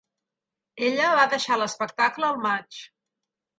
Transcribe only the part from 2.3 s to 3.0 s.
al maig.